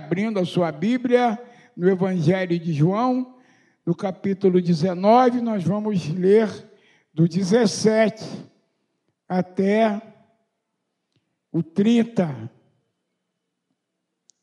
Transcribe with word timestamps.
abrindo 0.00 0.38
a 0.40 0.46
sua 0.46 0.72
Bíblia 0.72 1.38
no 1.76 1.88
Evangelho 1.88 2.58
de 2.58 2.72
João, 2.72 3.38
no 3.84 3.94
capítulo 3.94 4.60
19, 4.60 5.42
nós 5.42 5.62
vamos 5.62 6.08
ler 6.08 6.48
do 7.12 7.28
17 7.28 8.24
até 9.28 10.00
o 11.52 11.62
30. 11.62 12.50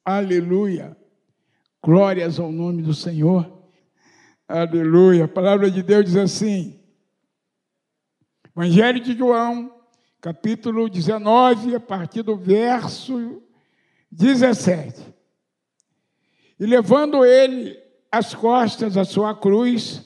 Aleluia. 0.06 0.96
Glórias 1.84 2.40
ao 2.40 2.52
nome 2.52 2.84
do 2.84 2.94
Senhor. 2.94 3.52
Aleluia. 4.48 5.26
A 5.26 5.28
palavra 5.28 5.72
de 5.72 5.82
Deus 5.82 6.06
diz 6.06 6.16
assim: 6.16 6.80
Evangelho 8.56 9.00
de 9.00 9.18
João, 9.18 9.74
capítulo 10.22 10.88
19, 10.88 11.76
a 11.76 11.80
partir 11.80 12.22
do 12.22 12.38
verso 12.38 13.42
17. 14.12 15.17
E 16.60 16.66
levando 16.66 17.24
ele 17.24 17.78
as 18.12 18.34
costas 18.34 18.98
a 18.98 19.06
sua 19.06 19.36
cruz, 19.36 20.04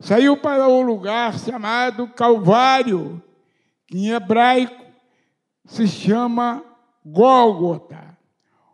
saiu 0.00 0.36
para 0.36 0.68
o 0.68 0.80
lugar 0.82 1.38
chamado 1.38 2.08
Calvário, 2.08 3.22
que 3.86 3.98
em 3.98 4.10
hebraico 4.10 4.84
se 5.64 5.86
chama 5.88 6.64
Gólgota, 7.04 8.16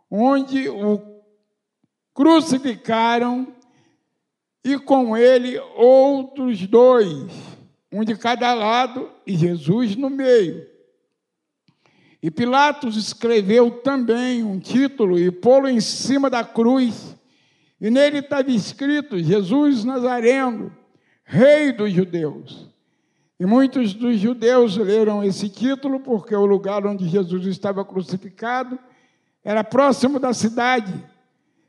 onde 0.09 0.69
o 0.69 1.01
crucificaram 2.13 3.53
e 4.63 4.77
com 4.79 5.15
ele 5.15 5.59
outros 5.75 6.65
dois, 6.65 7.31
um 7.91 8.03
de 8.03 8.15
cada 8.15 8.53
lado 8.53 9.11
e 9.25 9.35
Jesus 9.35 9.95
no 9.95 10.09
meio. 10.09 10.74
E 12.25 12.31
Pilatos 12.31 12.97
escreveu 12.97 13.69
também 13.69 14.41
um 14.41 14.57
título 14.57 15.19
e 15.19 15.29
pô-lo 15.29 15.69
em 15.69 15.79
cima 15.79 16.27
da 16.27 16.43
cruz. 16.43 17.15
E 17.79 17.91
nele 17.91 18.17
estava 18.17 18.49
escrito: 18.49 19.19
Jesus 19.19 19.85
Nazareno, 19.85 20.75
Rei 21.23 21.71
dos 21.71 21.93
Judeus. 21.93 22.67
E 23.39 23.45
muitos 23.45 23.93
dos 23.93 24.17
judeus 24.17 24.75
leram 24.75 25.23
esse 25.23 25.47
título 25.49 25.99
porque 25.99 26.35
o 26.35 26.47
lugar 26.47 26.83
onde 26.87 27.07
Jesus 27.07 27.45
estava 27.45 27.85
crucificado 27.85 28.79
era 29.43 29.63
próximo 29.63 30.19
da 30.19 30.33
cidade 30.33 30.91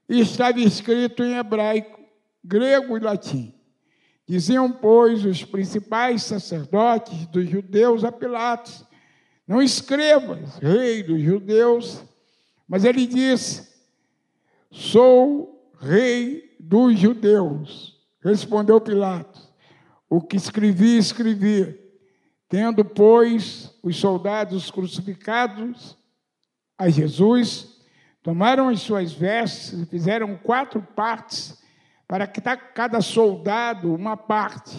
e 0.08 0.20
estava 0.20 0.58
escrito 0.58 1.22
em 1.22 1.36
hebraico 1.36 2.00
grego 2.42 2.96
e 2.96 3.00
latim. 3.00 3.52
Diziam, 4.26 4.72
pois, 4.72 5.22
os 5.22 5.44
principais 5.44 6.22
sacerdotes 6.22 7.26
dos 7.26 7.46
judeus 7.46 8.04
a 8.04 8.10
Pilatos: 8.10 8.85
Não 9.46 9.62
escrevas, 9.62 10.56
rei 10.58 11.02
dos 11.02 11.20
judeus. 11.20 12.02
Mas 12.68 12.84
ele 12.84 13.06
disse: 13.06 13.72
Sou 14.70 15.70
rei 15.78 16.56
dos 16.58 16.98
judeus. 16.98 17.96
Respondeu 18.20 18.80
Pilatos: 18.80 19.52
O 20.10 20.20
que 20.20 20.36
escrevi, 20.36 20.98
escrevi. 20.98 21.80
Tendo, 22.48 22.84
pois, 22.84 23.76
os 23.82 23.96
soldados 23.96 24.70
crucificados 24.70 25.96
a 26.78 26.88
Jesus, 26.88 27.80
tomaram 28.22 28.68
as 28.68 28.80
suas 28.80 29.12
vestes 29.12 29.80
e 29.80 29.86
fizeram 29.86 30.36
quatro 30.36 30.80
partes 30.80 31.60
para 32.06 32.26
que 32.26 32.40
cada 32.74 33.00
soldado 33.00 33.92
uma 33.92 34.16
parte, 34.16 34.76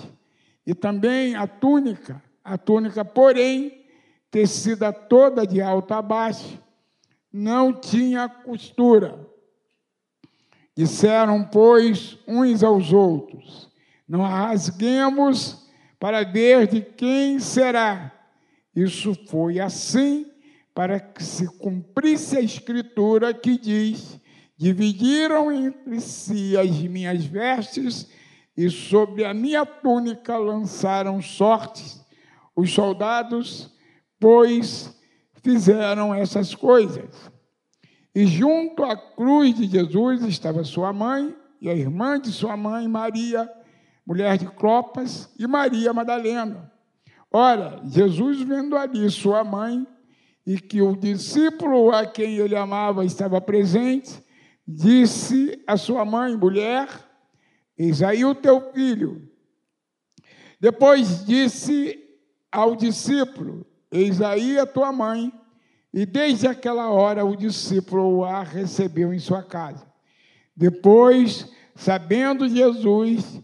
e 0.66 0.74
também 0.74 1.36
a 1.36 1.46
túnica, 1.46 2.22
a 2.44 2.58
túnica, 2.58 3.04
porém, 3.04 3.86
tecida 4.38 4.94
toda 4.94 5.48
de 5.48 5.60
alto 5.64 5.96
a 5.96 6.00
baixo, 6.00 6.60
não 7.34 7.74
tinha 7.74 8.30
costura. 8.30 9.20
Disseram, 10.76 11.44
pois, 11.44 12.20
uns 12.28 12.62
aos 12.64 12.94
outros: 12.94 13.68
Não 14.08 14.24
a 14.24 14.30
rasguemos 14.30 15.68
para 16.00 16.24
ver 16.24 16.68
de 16.68 16.82
quem 16.82 17.40
será. 17.40 18.14
Isso 18.76 19.16
foi 19.28 19.60
assim 19.60 20.32
para 20.72 21.00
que 21.00 21.24
se 21.24 21.48
cumprisse 21.58 22.38
a 22.38 22.42
escritura 22.42 23.34
que 23.34 23.58
diz: 23.58 24.22
Dividiram 24.56 25.52
entre 25.52 26.00
si 26.00 26.56
as 26.56 26.70
minhas 26.70 27.26
vestes 27.26 28.08
e 28.56 28.70
sobre 28.70 29.26
a 29.26 29.34
minha 29.34 29.66
túnica 29.66 30.38
lançaram 30.38 31.24
sortes. 31.24 32.06
Os 32.56 32.72
soldados, 32.72 33.76
pois, 34.20 34.96
fizeram 35.44 36.14
essas 36.14 36.54
coisas. 36.54 37.10
E 38.14 38.26
junto 38.26 38.84
à 38.84 38.98
cruz 38.98 39.56
de 39.56 39.68
Jesus 39.68 40.24
estava 40.24 40.64
sua 40.64 40.92
mãe 40.92 41.36
e 41.62 41.70
a 41.70 41.74
irmã 41.74 42.20
de 42.20 42.32
sua 42.32 42.58
mãe, 42.58 42.88
Maria, 42.88 43.50
mulher 44.06 44.38
de 44.38 44.48
Clopas, 44.48 45.30
e 45.38 45.46
Maria 45.46 45.94
Madalena. 45.94 46.72
Ora, 47.32 47.82
Jesus 47.86 48.42
vendo 48.42 48.78
ali 48.78 49.10
sua 49.10 49.44
mãe 49.44 49.86
e 50.46 50.60
que 50.60 50.82
o 50.82 50.96
discípulo 50.96 51.92
a 51.92 52.06
quem 52.06 52.38
ele 52.38 52.56
amava 52.56 53.04
estava 53.04 53.42
presente, 53.42 54.24
disse 54.66 55.62
a 55.68 55.76
sua 55.76 56.06
mãe, 56.06 56.36
mulher, 56.38 56.88
eis 57.78 58.02
aí 58.02 58.24
o 58.24 58.34
teu 58.34 58.72
filho. 58.72 59.30
Depois 60.60 61.26
disse 61.26 62.00
ao 62.52 62.76
discípulo, 62.76 63.68
eis 63.92 64.22
aí 64.22 64.58
a 64.58 64.66
tua 64.66 64.92
mãe. 64.92 65.32
E 65.94 66.06
desde 66.06 66.48
aquela 66.48 66.90
hora 66.90 67.26
o 67.26 67.36
discípulo 67.36 68.24
a 68.24 68.44
recebeu 68.44 69.14
em 69.14 69.20
sua 69.20 69.42
casa. 69.42 69.86
Depois, 70.56 71.50
sabendo 71.76 72.48
Jesus 72.48 73.42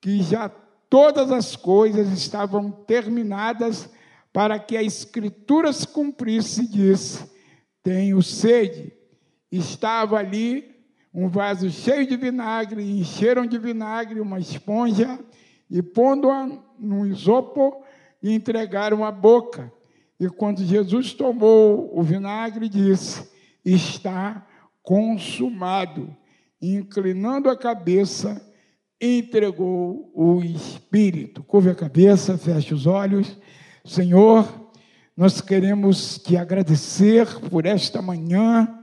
que 0.00 0.22
já 0.22 0.48
todas 0.88 1.30
as 1.30 1.54
coisas 1.54 2.10
estavam 2.12 2.70
terminadas 2.70 3.88
para 4.32 4.58
que 4.58 4.76
a 4.76 4.82
escritura 4.82 5.72
se 5.72 5.86
cumprisse, 5.86 6.66
disse: 6.66 7.30
Tenho 7.82 8.22
sede 8.22 8.92
estava 9.52 10.16
ali 10.16 10.74
um 11.14 11.28
vaso 11.28 11.68
cheio 11.68 12.06
de 12.06 12.16
vinagre, 12.16 12.82
encheram 12.82 13.44
de 13.44 13.58
vinagre 13.58 14.18
uma 14.18 14.40
esponja 14.40 15.18
e 15.70 15.82
pondo-a 15.82 16.48
no 16.78 17.06
isopo 17.06 17.84
entregaram 18.22 19.04
a 19.04 19.12
boca. 19.12 19.70
E 20.22 20.28
quando 20.28 20.64
Jesus 20.64 21.12
tomou 21.12 21.90
o 21.98 22.02
vinagre, 22.02 22.68
disse: 22.68 23.28
Está 23.64 24.46
consumado. 24.82 26.14
E, 26.60 26.76
inclinando 26.76 27.50
a 27.50 27.56
cabeça, 27.56 28.40
entregou 29.00 30.12
o 30.14 30.42
Espírito. 30.42 31.42
Curve 31.42 31.70
a 31.70 31.74
cabeça, 31.74 32.38
feche 32.38 32.72
os 32.72 32.86
olhos. 32.86 33.36
Senhor, 33.84 34.70
nós 35.16 35.40
queremos 35.40 36.18
te 36.18 36.36
agradecer 36.36 37.26
por 37.50 37.66
esta 37.66 38.00
manhã 38.00 38.78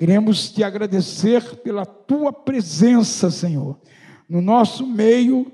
Queremos 0.00 0.50
te 0.50 0.64
agradecer 0.64 1.56
pela 1.56 1.84
tua 1.84 2.32
presença, 2.32 3.30
Senhor, 3.30 3.78
no 4.26 4.40
nosso 4.40 4.86
meio, 4.86 5.52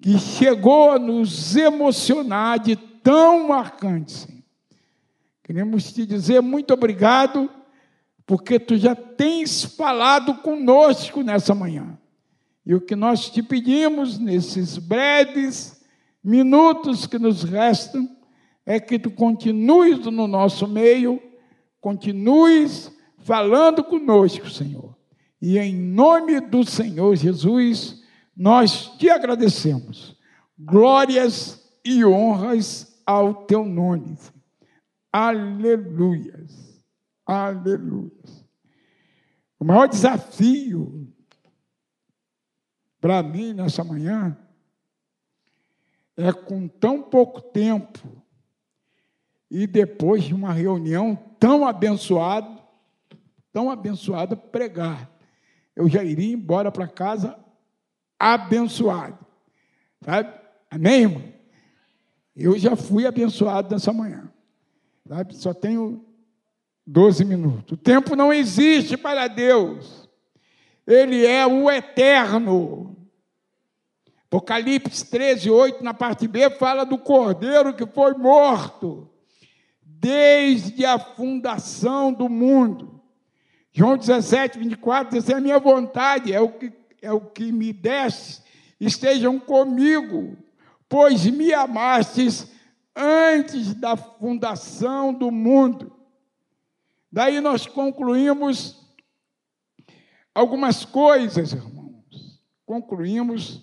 que 0.00 0.18
chegou 0.18 0.92
a 0.92 0.98
nos 0.98 1.54
emocionar 1.54 2.58
de 2.60 2.76
tão 3.02 3.48
marcante, 3.48 4.12
Senhor. 4.12 4.42
Queremos 5.42 5.92
te 5.92 6.04
dizer 6.04 6.42
muito 6.42 6.74
obrigado, 6.74 7.50
porque 8.26 8.60
tu 8.60 8.76
já 8.76 8.94
tens 8.94 9.64
falado 9.64 10.34
conosco 10.42 11.22
nessa 11.22 11.54
manhã. 11.54 11.98
E 12.66 12.74
o 12.74 12.80
que 12.82 12.94
nós 12.94 13.30
te 13.30 13.42
pedimos 13.42 14.18
nesses 14.18 14.76
breves 14.76 15.82
minutos 16.22 17.06
que 17.06 17.18
nos 17.18 17.42
restam 17.42 18.06
é 18.66 18.78
que 18.78 18.98
tu 18.98 19.10
continues 19.10 20.04
no 20.04 20.26
nosso 20.26 20.68
meio, 20.68 21.18
continues 21.80 22.92
falando 23.16 23.82
conosco, 23.82 24.50
Senhor. 24.50 24.94
E 25.40 25.56
em 25.56 25.74
nome 25.74 26.40
do 26.40 26.62
Senhor 26.62 27.16
Jesus, 27.16 28.02
nós 28.36 28.92
te 28.98 29.08
agradecemos. 29.08 30.14
Glórias 30.58 31.66
e 31.82 32.04
honras 32.04 32.87
ao 33.08 33.46
teu 33.46 33.64
nome. 33.64 34.18
Aleluias. 35.10 36.84
Aleluias. 37.24 38.46
O 39.58 39.64
maior 39.64 39.88
desafio 39.88 41.10
para 43.00 43.22
mim 43.22 43.54
nessa 43.54 43.82
manhã 43.82 44.36
é 46.18 46.30
com 46.34 46.68
tão 46.68 47.02
pouco 47.02 47.40
tempo 47.40 48.22
e 49.50 49.66
depois 49.66 50.24
de 50.24 50.34
uma 50.34 50.52
reunião 50.52 51.16
tão 51.40 51.66
abençoada, 51.66 52.62
tão 53.50 53.70
abençoada 53.70 54.36
pregar. 54.36 55.10
Eu 55.74 55.88
já 55.88 56.04
iria 56.04 56.34
embora 56.34 56.70
para 56.70 56.86
casa 56.86 57.42
abençoado. 58.18 59.24
Sabe? 60.04 60.30
Amém, 60.70 61.02
irmão? 61.04 61.37
Eu 62.40 62.56
já 62.56 62.76
fui 62.76 63.04
abençoado 63.04 63.74
nessa 63.74 63.92
manhã. 63.92 64.32
Sabe? 65.08 65.34
Só 65.34 65.52
tenho 65.52 66.04
12 66.86 67.24
minutos. 67.24 67.72
O 67.72 67.76
tempo 67.76 68.14
não 68.14 68.32
existe 68.32 68.96
para 68.96 69.26
Deus. 69.26 70.08
Ele 70.86 71.26
é 71.26 71.44
o 71.44 71.68
eterno. 71.68 72.96
Apocalipse 74.26 75.10
13, 75.10 75.50
8, 75.50 75.82
na 75.82 75.92
parte 75.92 76.28
B, 76.28 76.48
fala 76.50 76.84
do 76.84 76.96
cordeiro 76.96 77.74
que 77.74 77.86
foi 77.86 78.14
morto 78.14 79.10
desde 79.82 80.84
a 80.84 80.96
fundação 80.96 82.12
do 82.12 82.28
mundo. 82.28 83.02
João 83.72 83.96
17, 83.96 84.58
24 84.58 85.18
diz: 85.18 85.28
A 85.28 85.40
minha 85.40 85.58
vontade 85.58 86.32
é 86.32 86.40
o 86.40 86.50
que, 86.50 86.72
é 87.02 87.10
o 87.10 87.20
que 87.20 87.50
me 87.50 87.72
deste, 87.72 88.42
estejam 88.78 89.40
comigo, 89.40 90.36
pois 90.88 91.26
me 91.26 91.52
amastes 91.52 92.50
antes 92.94 93.74
da 93.74 93.96
fundação 93.96 95.12
do 95.12 95.30
mundo. 95.30 95.92
Daí 97.10 97.40
nós 97.40 97.66
concluímos 97.66 98.76
algumas 100.34 100.84
coisas, 100.84 101.52
irmãos. 101.52 102.40
Concluímos 102.66 103.62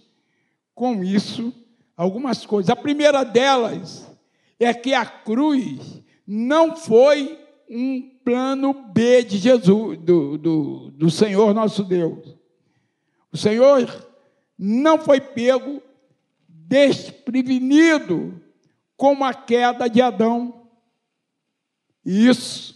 com 0.73 1.03
isso 1.03 1.53
algumas 1.95 2.45
coisas. 2.45 2.69
A 2.69 2.75
primeira 2.75 3.23
delas 3.23 4.09
é 4.59 4.73
que 4.73 4.93
a 4.93 5.05
cruz 5.05 6.01
não 6.25 6.75
foi 6.75 7.39
um 7.69 8.01
plano 8.23 8.73
B 8.73 9.23
de 9.23 9.37
Jesus, 9.37 9.99
do, 9.99 10.37
do, 10.37 10.91
do 10.91 11.09
Senhor 11.09 11.53
nosso 11.53 11.83
Deus. 11.83 12.35
O 13.31 13.37
Senhor 13.37 14.07
não 14.57 14.99
foi 14.99 15.19
pego 15.19 15.81
desprevenido 16.67 18.41
com 18.97 19.23
a 19.23 19.33
queda 19.33 19.89
de 19.89 20.01
Adão. 20.01 20.67
E 22.05 22.27
isso 22.27 22.75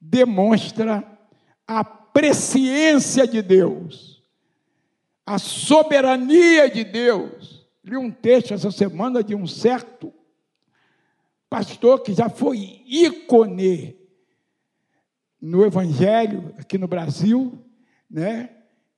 demonstra 0.00 1.06
a 1.66 1.84
presciência 1.84 3.26
de 3.26 3.40
Deus, 3.40 4.22
a 5.24 5.38
soberania 5.38 6.68
de 6.70 6.84
Deus. 6.84 7.66
Li 7.84 7.96
um 7.96 8.10
texto 8.10 8.54
essa 8.54 8.70
semana 8.70 9.22
de 9.22 9.34
um 9.34 9.46
certo 9.46 10.12
pastor 11.48 12.02
que 12.02 12.14
já 12.14 12.28
foi 12.28 12.82
ícone 12.86 13.96
no 15.40 15.64
Evangelho 15.64 16.54
aqui 16.58 16.78
no 16.78 16.86
Brasil, 16.86 17.64
né? 18.08 18.50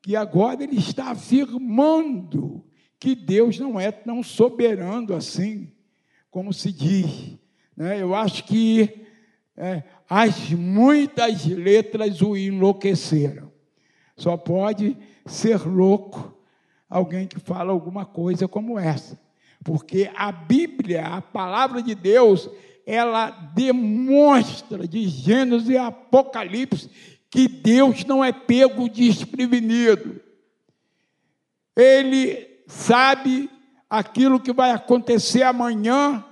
que 0.03 0.15
agora 0.15 0.63
ele 0.63 0.77
está 0.77 1.13
afirmando 1.13 2.63
que 3.05 3.15
Deus 3.15 3.59
não 3.59 3.79
é 3.79 3.93
tão 3.93 4.23
soberano 4.23 5.15
assim, 5.15 5.71
como 6.31 6.55
se 6.55 6.73
diz. 6.73 7.37
Né? 7.77 8.01
Eu 8.01 8.15
acho 8.15 8.45
que 8.45 9.07
é, 9.55 9.83
as 10.09 10.49
muitas 10.53 11.45
letras 11.45 12.23
o 12.23 12.35
enlouqueceram. 12.35 13.53
Só 14.17 14.39
pode 14.39 14.97
ser 15.27 15.67
louco 15.69 16.35
alguém 16.89 17.27
que 17.27 17.39
fala 17.39 17.73
alguma 17.73 18.07
coisa 18.07 18.49
como 18.49 18.79
essa. 18.79 19.21
Porque 19.63 20.11
a 20.17 20.33
Bíblia, 20.33 21.05
a 21.05 21.21
palavra 21.21 21.83
de 21.83 21.95
Deus, 21.95 22.49
ela 22.87 23.29
demonstra 23.29 24.89
de 24.89 25.07
Gênesis 25.07 25.69
e 25.69 25.77
Apocalipse 25.77 26.89
que 27.29 27.49
Deus 27.49 28.03
não 28.07 28.25
é 28.25 28.33
pego 28.33 28.89
desprevenido. 28.89 30.23
Ele 31.77 32.54
sabe 32.67 33.51
aquilo 33.89 34.41
que 34.41 34.53
vai 34.53 34.71
acontecer 34.71 35.43
amanhã 35.43 36.25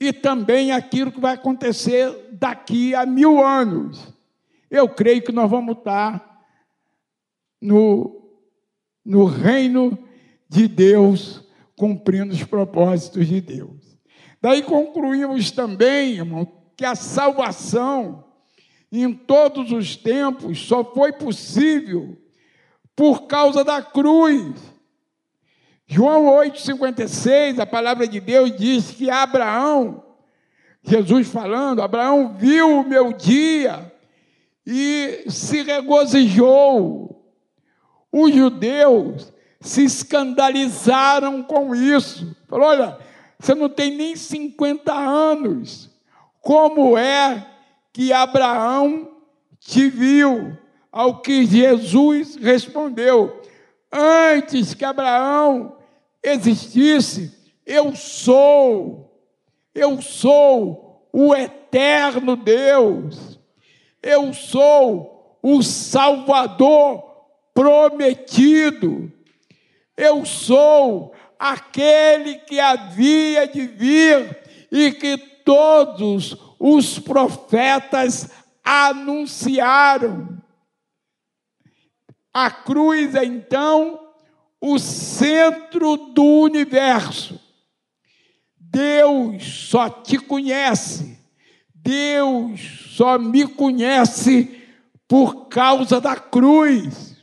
e 0.00 0.12
também 0.12 0.72
aquilo 0.72 1.12
que 1.12 1.20
vai 1.20 1.34
acontecer 1.34 2.28
daqui 2.32 2.94
a 2.94 3.06
mil 3.06 3.44
anos. 3.44 4.12
Eu 4.70 4.88
creio 4.88 5.22
que 5.22 5.32
nós 5.32 5.50
vamos 5.50 5.78
estar 5.78 6.44
no, 7.60 8.30
no 9.04 9.24
reino 9.24 9.98
de 10.48 10.68
Deus 10.68 11.42
cumprindo 11.76 12.32
os 12.32 12.44
propósitos 12.44 13.26
de 13.26 13.40
Deus. 13.40 13.98
Daí 14.40 14.62
concluímos 14.62 15.50
também, 15.50 16.14
irmão, 16.14 16.46
que 16.76 16.84
a 16.84 16.94
salvação 16.94 18.24
em 18.92 19.12
todos 19.12 19.72
os 19.72 19.96
tempos 19.96 20.58
só 20.60 20.84
foi 20.84 21.12
possível 21.12 22.16
por 22.94 23.26
causa 23.26 23.64
da 23.64 23.82
cruz. 23.82 24.73
João 25.86 26.24
8,56, 26.24 27.58
a 27.58 27.66
palavra 27.66 28.08
de 28.08 28.18
Deus 28.18 28.56
diz 28.56 28.90
que 28.90 29.10
Abraão, 29.10 30.02
Jesus 30.82 31.28
falando, 31.28 31.82
Abraão 31.82 32.34
viu 32.38 32.80
o 32.80 32.88
meu 32.88 33.12
dia 33.12 33.92
e 34.66 35.24
se 35.28 35.62
regozijou. 35.62 37.22
Os 38.10 38.34
judeus 38.34 39.32
se 39.60 39.84
escandalizaram 39.84 41.42
com 41.42 41.74
isso. 41.74 42.34
Falou: 42.48 42.68
olha, 42.68 42.98
você 43.38 43.54
não 43.54 43.68
tem 43.68 43.96
nem 43.96 44.14
50 44.14 44.92
anos. 44.92 45.90
Como 46.40 46.96
é 46.96 47.46
que 47.92 48.12
Abraão 48.12 49.10
te 49.58 49.88
viu? 49.88 50.56
Ao 50.92 51.20
que 51.20 51.44
Jesus 51.44 52.36
respondeu: 52.36 53.40
Antes 53.96 54.74
que 54.74 54.84
Abraão 54.84 55.76
existisse, 56.20 57.32
eu 57.64 57.94
sou, 57.94 59.24
eu 59.72 60.02
sou 60.02 61.08
o 61.12 61.32
eterno 61.32 62.34
Deus, 62.34 63.38
eu 64.02 64.34
sou 64.34 65.38
o 65.40 65.62
Salvador 65.62 67.04
prometido. 67.54 69.12
Eu 69.96 70.24
sou 70.24 71.14
aquele 71.38 72.34
que 72.40 72.58
havia 72.58 73.46
de 73.46 73.66
vir 73.66 74.36
e 74.72 74.90
que 74.90 75.16
todos 75.44 76.36
os 76.58 76.98
profetas 76.98 78.28
anunciaram. 78.64 80.42
A 82.34 82.50
cruz 82.50 83.14
é 83.14 83.24
então 83.24 84.08
o 84.60 84.76
centro 84.76 85.96
do 85.96 86.24
universo. 86.24 87.40
Deus 88.58 89.68
só 89.68 89.88
te 89.88 90.18
conhece, 90.18 91.16
Deus 91.72 92.60
só 92.96 93.16
me 93.18 93.46
conhece 93.46 94.60
por 95.06 95.46
causa 95.46 96.00
da 96.00 96.16
cruz. 96.16 97.14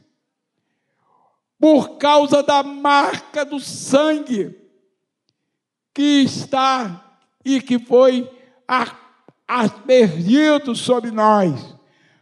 Por 1.59 1.97
causa 1.97 2.41
da 2.41 2.63
marca 2.63 3.43
do 3.43 3.59
sangue 3.59 4.57
que 5.93 6.23
está 6.23 7.19
e 7.43 7.61
que 7.61 7.77
foi 7.77 8.29
aspergido 9.47 10.73
sobre 10.75 11.11
nós, 11.11 11.75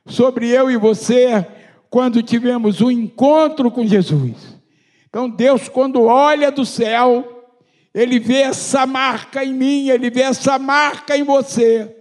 sobre 0.06 0.50
eu 0.50 0.70
e 0.72 0.76
você, 0.76 1.46
quando 1.90 2.22
tivemos 2.22 2.82
o 2.82 2.88
um 2.88 2.92
encontro 2.92 3.72
com 3.72 3.86
Jesus. 3.86 4.60
Então, 5.08 5.30
Deus, 5.30 5.68
quando 5.68 6.04
olha 6.04 6.52
do 6.52 6.66
céu, 6.66 7.50
Ele 7.94 8.20
vê 8.20 8.42
essa 8.42 8.86
marca 8.86 9.44
em 9.44 9.54
mim, 9.54 9.90
Ele 9.90 10.10
vê 10.10 10.22
essa 10.22 10.60
marca 10.60 11.18
em 11.18 11.24
você, 11.24 11.96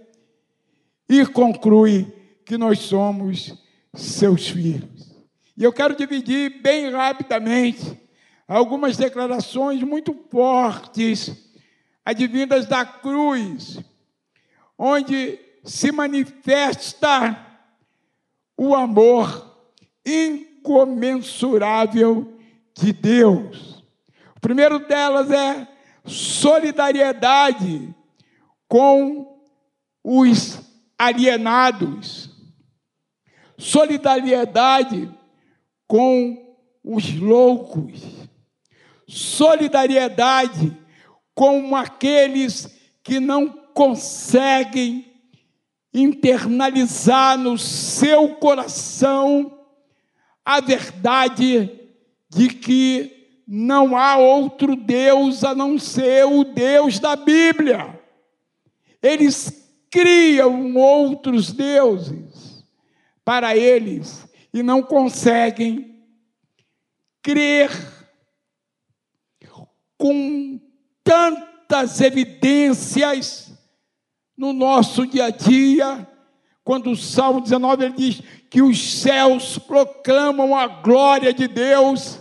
e 1.09 1.25
conclui 1.25 2.05
que 2.45 2.57
nós 2.57 2.79
somos 2.79 3.55
seus 3.95 4.47
filhos. 4.47 5.09
E 5.57 5.63
eu 5.63 5.73
quero 5.73 5.95
dividir 5.95 6.61
bem 6.61 6.91
rapidamente 6.91 7.99
algumas 8.47 8.95
declarações 8.95 9.81
muito 9.81 10.15
fortes, 10.29 11.35
advindas 12.05 12.67
da 12.67 12.85
cruz, 12.85 13.79
onde 14.77 15.39
se 15.63 15.91
manifesta 15.91 17.45
o 18.55 18.75
amor 18.75 19.48
incomensurável 20.09 22.33
de 22.77 22.93
Deus. 22.93 23.83
O 24.35 24.39
primeiro 24.39 24.79
delas 24.79 25.31
é 25.31 25.67
solidariedade 26.05 27.93
com 28.67 29.39
os 30.03 30.59
alienados. 30.97 32.29
Solidariedade 33.57 35.11
com 35.85 36.55
os 36.83 37.13
loucos, 37.13 38.01
solidariedade 39.07 40.75
com 41.35 41.75
aqueles 41.75 42.73
que 43.03 43.19
não 43.19 43.49
conseguem 43.73 45.09
internalizar 45.93 47.37
no 47.37 47.57
seu 47.57 48.35
coração 48.35 49.58
a 50.49 50.59
verdade 50.61 51.69
de 52.27 52.49
que 52.49 53.43
não 53.47 53.95
há 53.95 54.17
outro 54.17 54.75
Deus 54.75 55.43
a 55.43 55.53
não 55.53 55.77
ser 55.77 56.25
o 56.25 56.43
Deus 56.43 56.97
da 56.97 57.15
Bíblia. 57.15 58.01
Eles 58.99 59.71
criam 59.91 60.75
outros 60.75 61.53
deuses 61.53 62.65
para 63.23 63.55
eles 63.55 64.27
e 64.51 64.63
não 64.63 64.81
conseguem 64.81 66.03
crer 67.21 67.69
com 69.99 70.59
tantas 71.03 72.01
evidências 72.01 73.53
no 74.35 74.51
nosso 74.51 75.05
dia 75.05 75.25
a 75.25 75.29
dia, 75.29 76.07
quando 76.63 76.89
o 76.89 76.95
Salmo 76.95 77.39
19 77.39 77.85
ele 77.85 77.93
diz 77.93 78.23
que 78.49 78.61
os 78.61 79.01
céus 79.01 79.57
proclamam 79.59 80.55
a 80.55 80.67
glória 80.67 81.33
de 81.33 81.47
Deus 81.47 82.19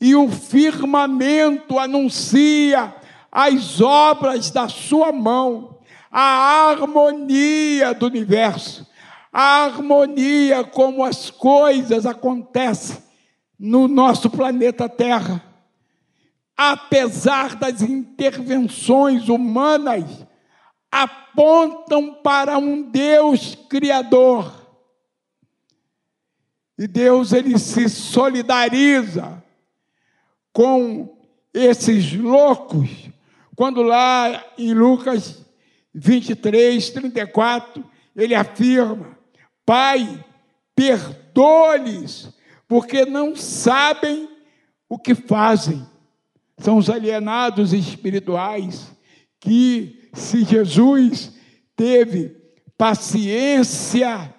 e 0.00 0.14
o 0.14 0.28
firmamento 0.28 1.78
anuncia 1.78 2.94
as 3.30 3.80
obras 3.80 4.50
da 4.50 4.68
sua 4.68 5.12
mão, 5.12 5.78
a 6.10 6.68
harmonia 6.68 7.94
do 7.94 8.06
universo, 8.06 8.86
a 9.32 9.64
harmonia 9.64 10.62
como 10.62 11.04
as 11.04 11.30
coisas 11.30 12.06
acontecem 12.06 12.98
no 13.58 13.88
nosso 13.88 14.28
planeta 14.30 14.88
Terra. 14.88 15.42
Apesar 16.56 17.56
das 17.56 17.82
intervenções 17.82 19.28
humanas, 19.28 20.04
apontam 20.90 22.14
para 22.14 22.58
um 22.58 22.82
Deus 22.82 23.56
criador. 23.68 24.63
E 26.78 26.86
Deus 26.86 27.32
ele 27.32 27.58
se 27.58 27.88
solidariza 27.88 29.42
com 30.52 31.16
esses 31.52 32.12
loucos, 32.12 32.90
quando 33.54 33.82
lá 33.82 34.44
em 34.58 34.74
Lucas 34.74 35.44
23, 35.94 36.90
34, 36.90 37.84
ele 38.16 38.34
afirma: 38.34 39.16
Pai, 39.64 40.24
perdoa-lhes, 40.74 42.32
porque 42.66 43.04
não 43.04 43.36
sabem 43.36 44.28
o 44.88 44.98
que 44.98 45.14
fazem. 45.14 45.86
São 46.58 46.76
os 46.76 46.90
alienados 46.90 47.72
espirituais 47.72 48.92
que, 49.40 50.08
se 50.12 50.44
Jesus 50.44 51.32
teve 51.76 52.36
paciência 52.76 54.32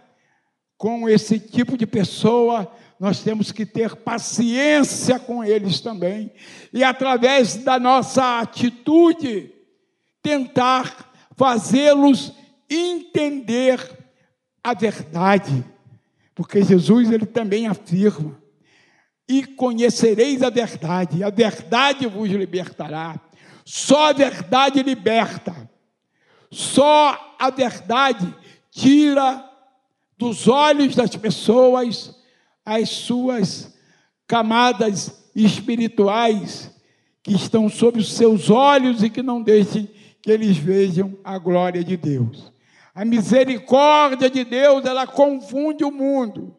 com 0.77 1.07
esse 1.07 1.39
tipo 1.39 1.77
de 1.77 1.85
pessoa, 1.85 2.71
nós 2.99 3.19
temos 3.19 3.51
que 3.51 3.65
ter 3.65 3.95
paciência 3.95 5.19
com 5.19 5.43
eles 5.43 5.79
também. 5.79 6.31
E 6.73 6.83
através 6.83 7.55
da 7.55 7.79
nossa 7.79 8.39
atitude, 8.39 9.51
tentar 10.21 11.13
fazê-los 11.37 12.33
entender 12.69 13.79
a 14.63 14.73
verdade. 14.73 15.63
Porque 16.33 16.63
Jesus 16.63 17.11
ele 17.11 17.25
também 17.25 17.67
afirma: 17.67 18.37
"E 19.27 19.45
conhecereis 19.45 20.41
a 20.41 20.49
verdade, 20.49 21.23
a 21.23 21.29
verdade 21.29 22.07
vos 22.07 22.29
libertará". 22.29 23.19
Só 23.63 24.09
a 24.09 24.13
verdade 24.13 24.83
liberta. 24.83 25.69
Só 26.51 27.35
a 27.39 27.49
verdade 27.49 28.33
tira 28.71 29.43
dos 30.17 30.47
olhos 30.47 30.95
das 30.95 31.15
pessoas 31.15 32.15
as 32.65 32.89
suas 32.89 33.73
camadas 34.27 35.29
espirituais 35.35 36.71
que 37.21 37.33
estão 37.33 37.69
sob 37.69 37.99
os 37.99 38.13
seus 38.13 38.49
olhos 38.49 39.03
e 39.03 39.09
que 39.09 39.21
não 39.21 39.41
deixem 39.41 39.89
que 40.21 40.31
eles 40.31 40.57
vejam 40.57 41.17
a 41.23 41.37
glória 41.37 41.83
de 41.83 41.95
Deus. 41.95 42.51
A 42.93 43.03
misericórdia 43.03 44.29
de 44.29 44.43
Deus, 44.43 44.85
ela 44.85 45.05
confunde 45.05 45.83
o 45.83 45.91
mundo. 45.91 46.55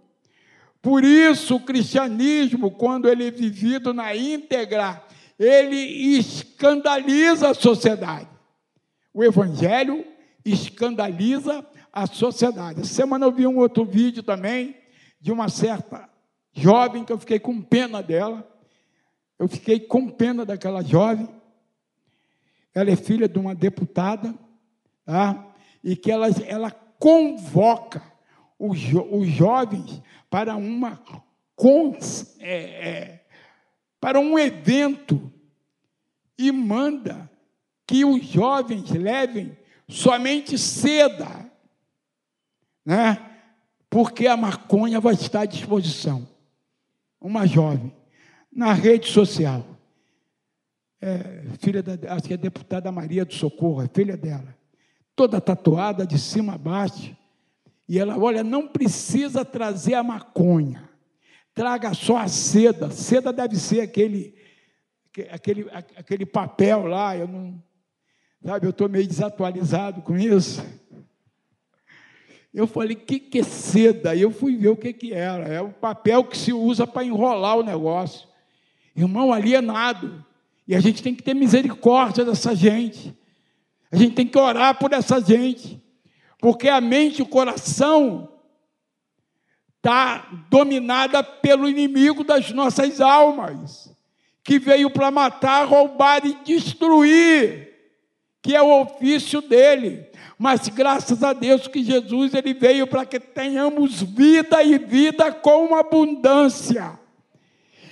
Por 0.83 1.03
isso, 1.03 1.57
o 1.57 1.61
cristianismo, 1.61 2.71
quando 2.71 3.09
ele 3.09 3.27
é 3.27 3.31
vivido 3.31 3.93
na 3.93 4.15
íntegra, 4.15 5.03
ele 5.39 5.77
escandaliza 6.17 7.51
a 7.51 7.55
sociedade. 7.55 8.29
O 9.13 9.25
evangelho 9.25 10.05
escandaliza 10.45 11.67
a 11.97 12.07
sociedade. 12.07 12.83
Essa 12.83 12.93
semana 12.93 13.25
eu 13.25 13.33
vi 13.33 13.47
um 13.47 13.57
outro 13.57 13.83
vídeo 13.83 14.23
também 14.23 14.76
de 15.19 15.33
uma 15.33 15.49
certa 15.49 16.07
jovem 16.53 17.03
que 17.03 17.11
eu 17.11 17.17
fiquei 17.17 17.38
com 17.38 17.62
pena 17.62 18.03
dela. 18.03 18.47
Eu 19.38 19.49
fiquei 19.49 19.81
com 19.81 20.07
pena 20.11 20.45
daquela 20.45 20.83
jovem. 20.83 21.26
Ela 22.75 22.91
é 22.91 22.97
filha 22.97 23.26
de 23.26 23.38
uma 23.38 23.55
deputada, 23.55 24.35
tá? 25.07 25.43
e 25.83 25.97
que 25.97 26.12
ela, 26.12 26.26
ela 26.47 26.71
convoca 26.71 28.03
os, 28.59 28.79
jo, 28.79 29.00
os 29.11 29.26
jovens 29.29 30.03
para 30.29 30.55
uma 30.55 31.03
é, 32.41 32.59
é, 32.88 33.25
para 33.99 34.21
um 34.21 34.38
evento 34.38 35.33
e 36.37 36.53
manda 36.53 37.31
que 37.87 38.05
os 38.05 38.23
jovens 38.26 38.91
levem 38.91 39.57
somente 39.88 40.59
seda, 40.59 41.46
né? 42.87 43.19
porque 43.90 44.28
a 44.28 44.37
maconha 44.37 45.00
vai 45.00 45.14
estar 45.14 45.40
à 45.40 45.47
disposição. 45.47 46.26
Uma 47.21 47.45
jovem, 47.45 47.93
na 48.52 48.73
rede 48.73 49.09
social, 49.09 49.66
é, 51.00 51.43
filha 51.59 51.83
da, 51.83 52.14
acho 52.14 52.28
que 52.28 52.35
é 52.35 52.37
deputada 52.37 52.93
Maria 52.93 53.25
do 53.25 53.35
Socorro, 53.35 53.83
é 53.83 53.88
filha 53.88 54.16
dela, 54.16 54.57
toda 55.16 55.40
tatuada 55.40 56.07
de 56.07 56.19
cima 56.19 56.55
a 56.55 56.59
baixo, 56.59 57.16
e 57.88 57.99
ela, 57.99 58.19
olha, 58.19 58.45
não 58.45 58.69
precisa 58.69 59.45
trazer 59.45 59.95
a 59.95 60.02
maconha, 60.02 60.88
traga 61.55 61.93
só 61.95 62.19
a 62.19 62.28
seda, 62.28 62.90
seda 62.90 63.33
deve 63.33 63.57
ser 63.57 63.81
aquele, 63.81 64.35
aquele, 65.31 65.66
aquele 65.71 66.26
papel 66.26 66.87
lá, 66.87 67.16
eu 67.16 67.26
não, 67.26 67.62
sabe, 68.45 68.66
eu 68.66 68.71
estou 68.71 68.88
meio 68.88 69.07
desatualizado 69.07 70.02
com 70.02 70.16
isso, 70.16 70.62
eu 72.57 72.67
falei, 72.67 72.97
que, 72.97 73.21
que 73.21 73.41
é 73.41 73.43
seda? 73.43 74.15
E 74.15 74.23
eu 74.23 74.31
fui 74.31 74.57
ver 74.57 74.71
o 74.71 74.77
que, 74.77 74.91
que 74.91 75.13
era. 75.13 75.47
É 75.47 75.61
o 75.61 75.69
papel 75.69 76.25
que 76.25 76.39
se 76.39 76.55
usa 76.55 76.87
para 76.87 77.05
enrolar 77.05 77.59
o 77.59 77.63
negócio. 77.63 78.27
Irmão 78.97 79.31
alienado. 79.31 80.25
E 80.67 80.75
a 80.75 80.81
gente 80.81 81.03
tem 81.03 81.15
que 81.15 81.23
ter 81.23 81.35
misericórdia 81.35 82.25
dessa 82.25 82.55
gente. 82.55 83.15
A 83.93 83.97
gente 83.97 84.15
tem 84.15 84.27
que 84.27 84.39
orar 84.39 84.79
por 84.79 84.91
essa 84.95 85.21
gente. 85.21 85.79
Porque 86.41 86.67
a 86.67 86.81
mente 86.81 87.19
e 87.19 87.23
o 87.23 87.27
coração 87.27 88.27
está 89.77 90.27
dominada 90.49 91.23
pelo 91.23 91.69
inimigo 91.69 92.25
das 92.25 92.51
nossas 92.53 93.03
almas, 93.03 93.95
que 94.43 94.59
veio 94.59 94.89
para 94.89 95.11
matar, 95.11 95.67
roubar 95.67 96.25
e 96.25 96.35
destruir, 96.43 97.75
que 98.47 98.55
é 98.55 98.62
o 98.62 98.83
ofício 98.83 99.41
dele. 99.41 100.07
Mas 100.38 100.69
graças 100.69 101.25
a 101.25 101.33
Deus 101.33 101.67
que 101.67 101.83
Jesus 101.83 102.33
ele 102.33 102.55
veio 102.55 102.87
para 102.87 103.05
que 103.05 103.19
tenhamos 103.19 104.00
vida 104.00 104.62
e 104.62 104.79
vida 104.79 105.33
com 105.33 105.75
abundância. 105.75 106.97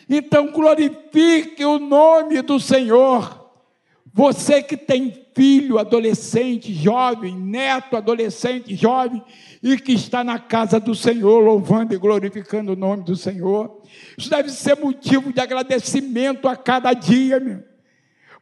Então 0.08 0.52
glorifique 0.52 1.64
o 1.64 1.80
nome 1.80 2.40
do 2.40 2.60
Senhor. 2.60 3.50
Você 4.12 4.62
que 4.62 4.76
tem 4.76 5.24
filho, 5.34 5.76
adolescente, 5.76 6.72
jovem, 6.72 7.36
neto, 7.36 7.96
adolescente, 7.96 8.76
jovem, 8.76 9.20
e 9.60 9.76
que 9.76 9.92
está 9.92 10.22
na 10.22 10.38
casa 10.38 10.78
do 10.78 10.94
Senhor, 10.94 11.40
louvando 11.40 11.92
e 11.92 11.98
glorificando 11.98 12.74
o 12.74 12.76
nome 12.76 13.02
do 13.02 13.16
Senhor. 13.16 13.82
Isso 14.16 14.30
deve 14.30 14.50
ser 14.50 14.76
motivo 14.76 15.32
de 15.32 15.40
agradecimento 15.40 16.46
a 16.46 16.54
cada 16.54 16.92
dia, 16.92 17.40
meu 17.40 17.73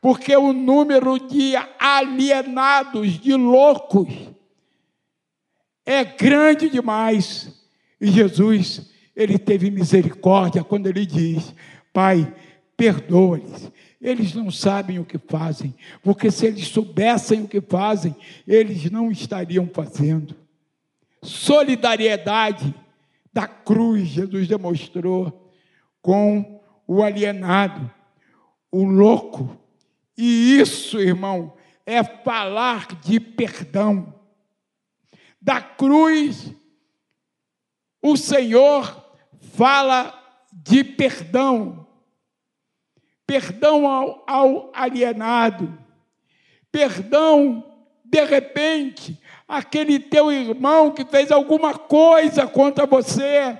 porque 0.03 0.37
o 0.37 0.53
número 0.53 1.17
de 1.17 1.55
alienados, 1.79 3.21
de 3.21 3.35
loucos, 3.35 4.09
é 5.87 6.05
grande 6.05 6.69
demais. 6.69 7.65
E 8.01 8.09
Jesus, 8.11 8.91
ele 9.15 9.39
teve 9.39 9.71
misericórdia 9.71 10.65
quando 10.65 10.89
ele 10.89 11.07
diz: 11.07 11.55
Pai, 11.93 12.35
perdoa-lhes. 12.77 13.71
Eles 14.01 14.35
não 14.35 14.51
sabem 14.51 14.99
o 14.99 15.05
que 15.05 15.19
fazem, 15.19 15.73
porque 16.03 16.33
se 16.33 16.47
eles 16.47 16.67
soubessem 16.67 17.43
o 17.43 17.49
que 17.49 17.61
fazem, 17.61 18.17
eles 18.45 18.91
não 18.91 19.13
estariam 19.13 19.71
fazendo. 19.73 20.35
Solidariedade 21.23 22.75
da 23.33 23.47
cruz, 23.47 24.09
Jesus 24.09 24.49
demonstrou 24.49 25.49
com 26.03 26.61
o 26.89 27.01
alienado, 27.05 27.89
o 28.73 28.83
louco, 28.83 29.62
e 30.17 30.59
isso, 30.61 31.01
irmão, 31.01 31.55
é 31.87 32.03
falar 32.03 33.01
de 33.01 33.19
perdão. 33.19 34.15
Da 35.41 35.61
cruz, 35.61 36.55
o 38.01 38.17
Senhor 38.17 39.05
fala 39.55 40.19
de 40.53 40.85
perdão. 40.85 41.87
Perdão 43.27 43.87
ao, 43.89 44.25
ao 44.27 44.73
alienado. 44.75 45.79
Perdão, 46.71 47.65
de 48.05 48.25
repente, 48.25 49.21
aquele 49.49 49.99
teu 49.99 50.31
irmão 50.31 50.91
que 50.91 51.05
fez 51.05 51.31
alguma 51.31 51.75
coisa 51.75 52.47
contra 52.47 52.87
você 52.87 53.59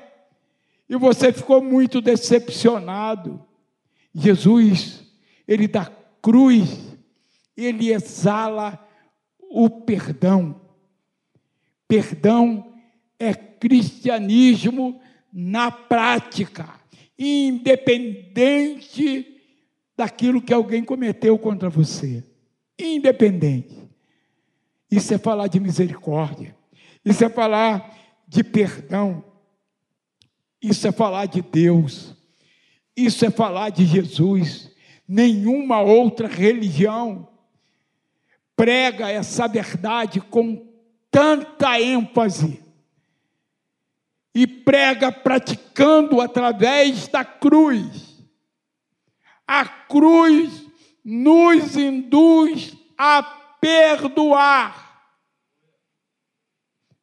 e 0.89 0.97
você 0.97 1.33
ficou 1.33 1.63
muito 1.63 2.01
decepcionado. 2.01 3.43
Jesus, 4.15 5.03
ele 5.49 5.67
dá 5.67 5.91
cruz, 6.23 6.97
ele 7.57 7.93
exala 7.93 8.79
o 9.51 9.69
perdão. 9.69 10.61
Perdão 11.87 12.73
é 13.19 13.35
cristianismo 13.35 14.99
na 15.33 15.71
prática, 15.71 16.69
independente 17.19 19.29
daquilo 19.97 20.41
que 20.41 20.55
alguém 20.55 20.83
cometeu 20.83 21.39
contra 21.39 21.69
você. 21.69 22.25
Independente. 22.79 23.77
Isso 24.91 25.13
é 25.15 25.19
falar 25.19 25.49
de 25.49 25.61
misericórdia. 25.61 26.57
Isso 27.05 27.23
é 27.25 27.29
falar 27.29 27.95
de 28.27 28.43
perdão. 28.43 29.23
Isso 30.61 30.89
é 30.89 30.93
falar 30.93 31.27
de 31.27 31.43
Deus. 31.43 32.17
Isso 32.97 33.25
é 33.25 33.31
falar 33.31 33.71
de 33.71 33.85
Jesus. 33.85 34.72
Nenhuma 35.15 35.79
outra 35.79 36.27
religião 36.27 37.29
prega 38.57 39.11
essa 39.11 39.47
verdade 39.47 40.23
com 40.23 40.67
tanta 41.11 41.79
ênfase 41.79 42.65
e 44.35 44.47
prega 44.47 45.13
praticando 45.13 46.19
através 46.19 47.09
da 47.09 47.27
cruz. 47.27 48.25
A 49.47 49.67
cruz 49.67 50.67
nos 51.05 51.77
induz 51.77 52.75
a 52.97 53.23
perdoar. 53.61 55.13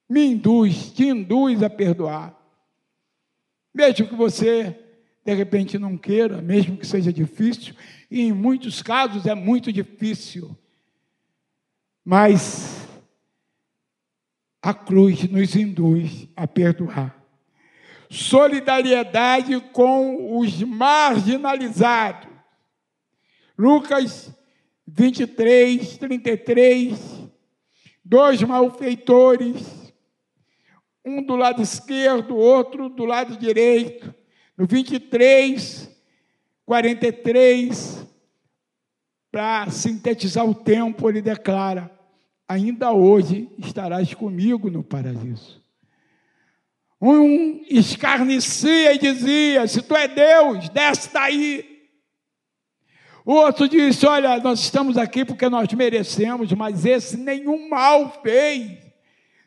Me 0.10 0.26
induz, 0.26 0.92
te 0.94 1.06
induz 1.06 1.62
a 1.62 1.70
perdoar. 1.70 2.36
Mesmo 3.72 4.08
que 4.08 4.16
você 4.16 4.84
de 5.24 5.36
repente 5.36 5.78
não 5.78 5.96
queira, 5.96 6.42
mesmo 6.42 6.76
que 6.76 6.88
seja 6.88 7.14
difícil, 7.14 7.76
e 8.10 8.22
em 8.22 8.32
muitos 8.32 8.82
casos 8.82 9.26
é 9.26 9.36
muito 9.36 9.72
difícil. 9.72 10.58
Mas 12.04 12.88
a 14.62 14.74
cruz 14.74 15.30
nos 15.30 15.56
induz 15.56 16.28
a 16.36 16.48
perdoar. 16.48 17.16
Solidariedade 18.10 19.60
com 19.72 20.40
os 20.40 20.62
marginalizados. 20.64 22.30
Lucas 23.58 24.34
23, 24.88 25.98
33. 25.98 27.30
Dois 28.04 28.42
malfeitores, 28.42 29.94
um 31.06 31.22
do 31.22 31.36
lado 31.36 31.62
esquerdo, 31.62 32.36
outro 32.36 32.90
do 32.90 33.06
lado 33.06 33.38
direito. 33.38 34.14
No 34.58 34.66
23, 34.66 35.90
43, 36.66 37.99
para 39.32 39.70
sintetizar 39.70 40.46
o 40.46 40.56
tempo, 40.56 41.10
ele 41.10 41.22
declara: 41.22 41.92
Ainda 42.48 42.92
hoje 42.92 43.50
estarás 43.58 44.14
comigo 44.14 44.70
no 44.70 44.84
paraíso. 44.84 45.64
Um 47.02 47.64
escarnecia 47.70 48.94
e 48.94 48.98
dizia: 48.98 49.68
Se 49.68 49.82
tu 49.82 49.96
é 49.96 50.08
Deus, 50.08 50.70
desce 50.70 51.14
daí. 51.14 51.80
O 53.26 53.34
outro 53.34 53.70
disse: 53.70 54.06
Olha, 54.06 54.38
nós 54.40 54.60
estamos 54.60 54.98
aqui 54.98 55.24
porque 55.24 55.48
nós 55.48 55.72
merecemos, 55.74 56.52
mas 56.54 56.86
esse 56.86 57.16
nenhum 57.16 57.70
mal 57.70 58.22
fez. 58.24 58.80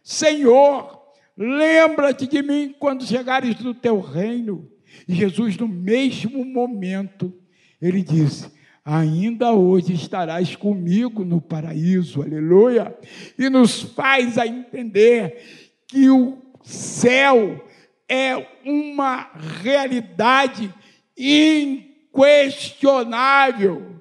Senhor, 0.02 1.00
lembra-te 1.36 2.26
de 2.26 2.42
mim 2.42 2.74
quando 2.78 3.04
chegares 3.04 3.58
no 3.60 3.74
teu 3.74 4.00
reino. 4.00 4.70
E 5.08 5.14
Jesus, 5.14 5.56
no 5.56 5.66
mesmo 5.68 6.44
momento, 6.44 7.34
ele 7.80 8.02
disse: 8.02 8.50
ainda 8.84 9.52
hoje 9.52 9.94
estarás 9.94 10.56
comigo 10.56 11.24
no 11.24 11.40
paraíso, 11.40 12.20
aleluia, 12.20 12.98
e 13.38 13.48
nos 13.48 13.80
faz 13.82 14.36
a 14.38 14.46
entender 14.46 15.70
que 15.86 16.10
o 16.10 16.36
céu 16.62 17.64
é 18.08 18.34
uma 18.64 19.30
realidade 19.62 20.74
inquestionável. 21.16 24.00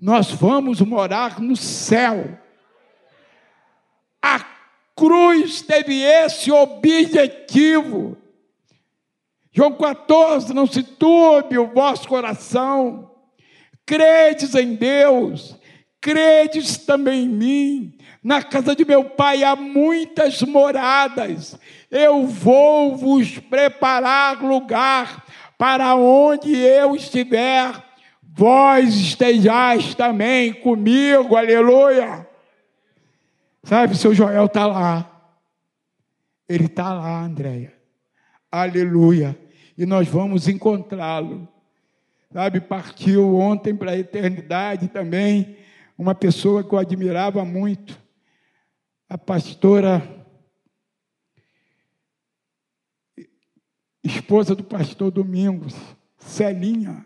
Nós 0.00 0.30
vamos 0.30 0.80
morar 0.80 1.40
no 1.40 1.54
céu. 1.56 2.36
A 4.20 4.44
cruz 4.96 5.62
teve 5.62 6.02
esse 6.02 6.50
objetivo. 6.50 8.16
João 9.52 9.72
14, 9.72 10.52
não 10.54 10.66
se 10.66 10.82
turbe 10.82 11.56
o 11.58 11.68
vosso 11.68 12.08
coração 12.08 13.09
credes 13.90 14.54
em 14.54 14.76
Deus, 14.76 15.58
credes 16.00 16.76
também 16.76 17.24
em 17.24 17.28
mim. 17.28 17.98
Na 18.22 18.40
casa 18.40 18.76
de 18.76 18.84
meu 18.84 19.02
pai 19.02 19.42
há 19.42 19.56
muitas 19.56 20.40
moradas. 20.42 21.58
Eu 21.90 22.24
vou 22.24 22.96
vos 22.96 23.38
preparar 23.38 24.44
lugar 24.44 25.26
para 25.58 25.96
onde 25.96 26.56
eu 26.56 26.94
estiver, 26.94 27.82
vós 28.22 28.94
estejais 28.94 29.92
também 29.96 30.52
comigo. 30.52 31.34
Aleluia. 31.34 32.28
Sabe, 33.64 33.96
seu 33.96 34.14
Joel 34.14 34.46
está 34.46 34.66
lá. 34.66 35.10
Ele 36.48 36.66
está 36.66 36.94
lá, 36.94 37.24
Andréia. 37.24 37.74
Aleluia. 38.52 39.36
E 39.76 39.84
nós 39.84 40.06
vamos 40.06 40.46
encontrá-lo 40.46 41.48
sabe, 42.32 42.60
partiu 42.60 43.36
ontem 43.36 43.74
para 43.74 43.92
a 43.92 43.98
eternidade 43.98 44.88
também, 44.88 45.56
uma 45.98 46.14
pessoa 46.14 46.62
que 46.62 46.72
eu 46.72 46.78
admirava 46.78 47.44
muito, 47.44 48.00
a 49.08 49.18
pastora, 49.18 50.00
esposa 54.02 54.54
do 54.54 54.62
pastor 54.62 55.10
Domingos, 55.10 55.74
Celinha, 56.16 57.04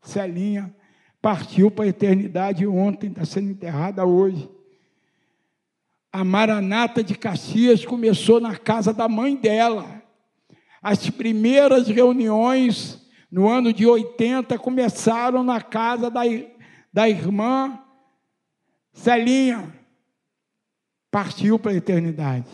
Celinha, 0.00 0.74
partiu 1.20 1.70
para 1.70 1.84
a 1.84 1.88
eternidade 1.88 2.66
ontem, 2.66 3.08
está 3.08 3.24
sendo 3.24 3.50
enterrada 3.50 4.06
hoje. 4.06 4.48
A 6.12 6.24
Maranata 6.24 7.04
de 7.04 7.14
Caxias 7.14 7.84
começou 7.84 8.40
na 8.40 8.56
casa 8.56 8.92
da 8.92 9.08
mãe 9.08 9.36
dela. 9.36 10.02
As 10.80 11.10
primeiras 11.10 11.88
reuniões 11.88 12.99
no 13.30 13.48
ano 13.48 13.72
de 13.72 13.86
80, 13.86 14.58
começaram 14.58 15.44
na 15.44 15.60
casa 15.60 16.10
da, 16.10 16.22
da 16.92 17.08
irmã 17.08 17.78
Celinha. 18.92 19.72
Partiu 21.10 21.58
para 21.58 21.72
a 21.72 21.76
eternidade. 21.76 22.48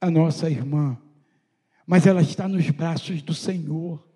A 0.00 0.10
nossa 0.10 0.50
irmã. 0.50 0.98
Mas 1.86 2.06
ela 2.06 2.20
está 2.20 2.46
nos 2.46 2.68
braços 2.70 3.22
do 3.22 3.34
Senhor. 3.34 4.06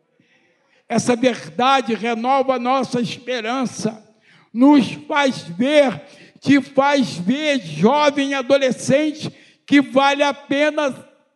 Essa 0.87 1.17
verdade 1.17 1.95
renova 1.95 2.55
a 2.55 2.59
nossa 2.59 3.01
esperança, 3.01 4.07
nos 4.53 4.93
faz 4.93 5.43
ver, 5.43 6.03
te 6.41 6.63
faz 6.63 7.19
ver, 7.19 7.61
jovem 7.61 8.33
adolescente, 8.33 9.31
que 9.67 9.83
vale 9.83 10.23
a 10.23 10.33
pena 10.33 10.95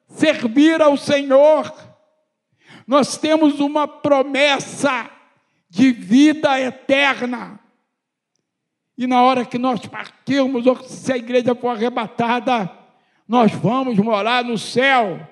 servir 0.09 0.81
ao 0.81 0.96
Senhor 0.96 1.91
nós 2.92 3.16
temos 3.16 3.59
uma 3.59 3.88
promessa 3.88 5.09
de 5.70 5.92
vida 5.92 6.61
eterna. 6.61 7.59
E 8.98 9.07
na 9.07 9.22
hora 9.22 9.46
que 9.46 9.57
nós 9.57 9.87
partirmos, 9.87 10.66
ou 10.66 10.76
se 10.85 11.11
a 11.11 11.16
igreja 11.16 11.55
for 11.55 11.68
arrebatada, 11.68 12.70
nós 13.26 13.50
vamos 13.50 13.96
morar 13.96 14.44
no 14.44 14.59
céu. 14.59 15.26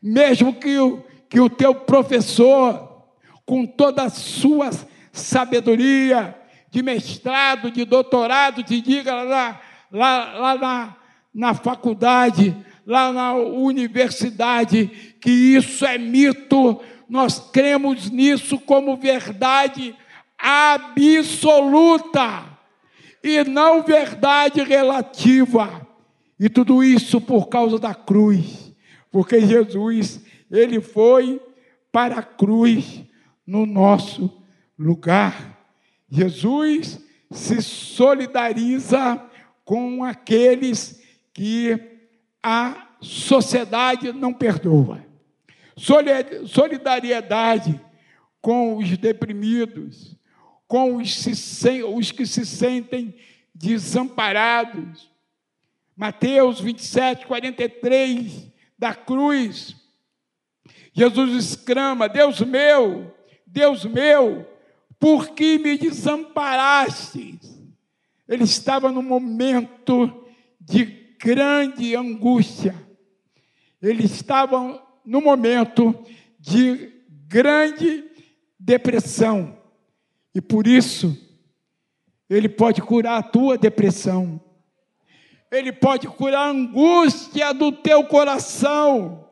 Mesmo 0.00 0.54
que 0.54 0.78
o, 0.78 1.04
que 1.28 1.40
o 1.40 1.50
teu 1.50 1.74
professor, 1.74 3.08
com 3.44 3.66
toda 3.66 4.04
a 4.04 4.08
sua 4.08 4.70
sabedoria, 5.10 6.40
de 6.70 6.80
mestrado, 6.80 7.72
de 7.72 7.84
doutorado, 7.84 8.62
te 8.62 8.80
diga 8.80 9.20
lá, 9.24 9.60
lá, 9.90 10.32
lá 10.34 10.54
na, 10.54 10.96
na 11.34 11.54
faculdade, 11.54 12.56
lá 12.86 13.12
na 13.12 13.34
universidade, 13.34 14.86
que 15.20 15.30
isso 15.30 15.84
é 15.84 15.98
mito, 15.98 16.80
nós 17.08 17.40
cremos 17.52 18.10
nisso 18.10 18.58
como 18.60 18.96
verdade 18.96 19.94
absoluta 20.38 22.44
e 23.22 23.42
não 23.44 23.82
verdade 23.82 24.62
relativa. 24.62 25.86
E 26.38 26.48
tudo 26.48 26.84
isso 26.84 27.20
por 27.20 27.48
causa 27.48 27.78
da 27.78 27.94
cruz, 27.94 28.72
porque 29.10 29.40
Jesus, 29.40 30.20
ele 30.50 30.80
foi 30.80 31.40
para 31.90 32.18
a 32.18 32.22
cruz 32.22 33.02
no 33.46 33.66
nosso 33.66 34.30
lugar. 34.78 35.56
Jesus 36.10 37.00
se 37.30 37.62
solidariza 37.62 39.22
com 39.64 40.04
aqueles 40.04 41.02
que 41.32 41.95
a 42.48 42.90
sociedade 43.00 44.12
não 44.12 44.32
perdoa. 44.32 45.04
Solidariedade 46.46 47.80
com 48.40 48.76
os 48.76 48.96
deprimidos, 48.96 50.16
com 50.68 50.94
os, 50.94 51.26
os 51.92 52.12
que 52.12 52.24
se 52.24 52.46
sentem 52.46 53.16
desamparados. 53.52 55.10
Mateus 55.96 56.60
27, 56.60 57.26
43, 57.26 58.52
da 58.78 58.94
cruz. 58.94 59.74
Jesus 60.92 61.34
exclama: 61.34 62.08
Deus 62.08 62.40
meu, 62.42 63.12
Deus 63.44 63.84
meu, 63.84 64.46
por 65.00 65.30
que 65.30 65.58
me 65.58 65.76
desamparaste? 65.76 67.40
Ele 68.28 68.44
estava 68.44 68.92
num 68.92 69.02
momento 69.02 70.24
de 70.60 71.05
grande 71.18 71.94
angústia. 71.94 72.74
Ele 73.82 74.04
estava 74.04 74.82
no 75.04 75.20
momento 75.20 75.94
de 76.38 76.90
grande 77.28 78.04
depressão. 78.58 79.56
E 80.34 80.40
por 80.40 80.66
isso, 80.66 81.16
ele 82.28 82.48
pode 82.48 82.82
curar 82.82 83.18
a 83.18 83.22
tua 83.22 83.56
depressão. 83.56 84.40
Ele 85.50 85.72
pode 85.72 86.08
curar 86.08 86.48
a 86.48 86.50
angústia 86.50 87.54
do 87.54 87.70
teu 87.70 88.04
coração, 88.04 89.28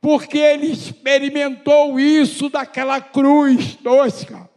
porque 0.00 0.36
ele 0.36 0.66
experimentou 0.66 1.98
isso 1.98 2.48
daquela 2.48 3.00
cruz 3.00 3.76
tosca. 3.76 4.50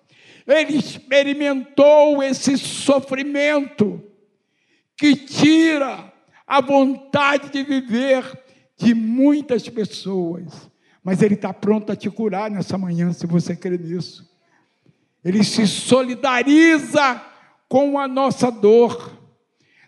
Ele 0.47 0.77
experimentou 0.77 2.21
esse 2.23 2.57
sofrimento 2.57 4.03
que 4.97 5.15
tira 5.15 6.11
a 6.47 6.61
vontade 6.61 7.49
de 7.49 7.63
viver 7.63 8.39
de 8.77 8.93
muitas 8.93 9.67
pessoas. 9.69 10.69
Mas 11.03 11.21
Ele 11.21 11.35
está 11.35 11.53
pronto 11.53 11.91
a 11.91 11.95
te 11.95 12.09
curar 12.09 12.49
nessa 12.49 12.77
manhã, 12.77 13.13
se 13.13 13.25
você 13.27 13.55
crê 13.55 13.77
nisso. 13.77 14.29
Ele 15.23 15.43
se 15.43 15.65
solidariza 15.67 17.21
com 17.67 17.97
a 17.99 18.07
nossa 18.07 18.51
dor. 18.51 19.19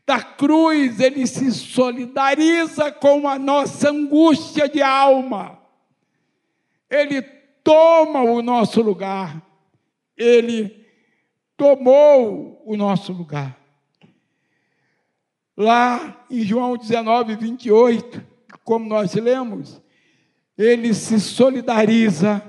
Da 0.06 0.24
cruz, 0.24 1.00
Ele 1.00 1.28
se 1.28 1.52
solidariza 1.52 2.92
com 2.92 3.28
a 3.28 3.38
nossa 3.38 3.90
angústia 3.90 4.70
de 4.70 4.82
alma. 4.82 5.60
Ele 6.90 7.22
toma 7.64 8.22
o 8.22 8.42
nosso 8.42 8.82
lugar. 8.82 9.42
Ele 10.16 10.86
tomou 11.58 12.64
o 12.66 12.78
nosso 12.78 13.12
lugar. 13.12 13.58
Lá 15.58 16.24
em 16.30 16.44
João 16.44 16.78
19, 16.78 17.36
28, 17.36 18.24
como 18.64 18.88
nós 18.88 19.16
lemos, 19.16 19.82
ele 20.56 20.94
se 20.94 21.20
solidariza 21.20 22.44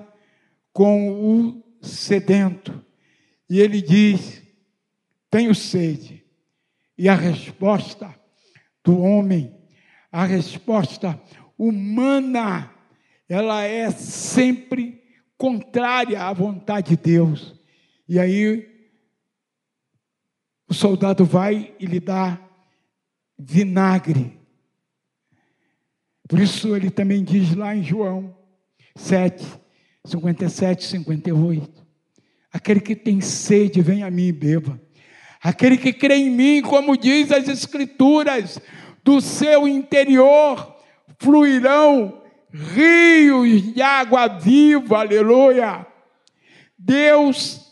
com 0.73 1.11
o 1.13 1.63
sedento. 1.81 2.85
E 3.49 3.61
ele 3.61 3.81
diz: 3.81 4.43
Tenho 5.31 5.55
sede. 5.55 6.23
E 6.99 7.09
a 7.09 7.15
resposta 7.15 8.15
do 8.85 9.01
homem, 9.01 9.57
a 10.13 10.25
resposta 10.25 11.19
humana, 11.57 12.71
ela 13.29 13.63
é 13.63 13.91
sempre 13.91 15.03
contrária 15.37 16.25
à 16.25 16.33
vontade 16.33 16.91
de 16.91 16.97
Deus. 16.97 17.55
E 18.09 18.19
aí 18.19 18.69
o 20.69 20.75
soldado 20.75 21.25
vai 21.25 21.75
e 21.79 21.87
lhe 21.87 22.01
dá 22.01 22.48
vinagre. 23.39 24.39
Por 26.29 26.41
isso 26.41 26.75
ele 26.75 26.91
também 26.91 27.23
diz 27.23 27.55
lá 27.55 27.75
em 27.75 27.83
João 27.83 28.37
7, 28.97 29.47
57, 30.05 30.85
58. 30.85 31.87
Aquele 32.53 32.81
que 32.81 32.97
tem 32.97 33.21
sede, 33.21 33.81
vem 33.81 34.03
a 34.03 34.11
mim 34.11 34.27
e 34.27 34.33
beba. 34.33 34.81
Aquele 35.41 35.79
que 35.79 35.93
crê 35.93 36.17
em 36.17 36.31
mim, 36.31 36.63
como 36.63 36.97
diz 36.97 37.31
as 37.31 37.49
Escrituras, 37.49 38.61
do 39.05 39.21
seu 39.21 39.69
interior 39.69 40.77
fluirão 41.19 42.23
rios 42.53 43.75
de 43.75 43.81
água 43.81 44.27
viva, 44.27 44.99
aleluia. 44.99 45.87
Deus 46.77 47.67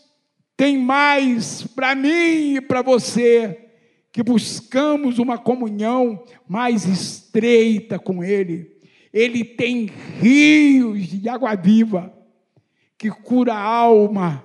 tem 0.55 0.77
mais 0.77 1.63
para 1.63 1.93
mim 1.95 2.55
e 2.55 2.61
para 2.61 2.81
você 2.81 3.66
que 4.17 4.23
buscamos 4.23 5.19
uma 5.19 5.37
comunhão 5.37 6.23
mais 6.49 6.85
estreita 6.87 7.99
com 7.99 8.23
Ele. 8.23 8.75
Ele 9.13 9.45
tem 9.45 9.91
rios 10.19 11.05
de 11.05 11.29
água 11.29 11.53
viva 11.53 12.11
que 12.97 13.11
cura 13.11 13.53
a 13.53 13.61
alma, 13.61 14.43